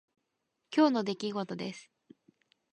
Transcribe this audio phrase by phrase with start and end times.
[0.75, 1.91] 今日の出来事です。